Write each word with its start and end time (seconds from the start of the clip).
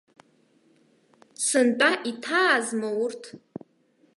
Сынтәа 1.45 1.91
иҭаазма 2.09 2.89
урҭ?! 3.03 3.23